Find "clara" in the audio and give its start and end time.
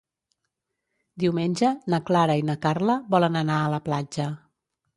2.09-2.39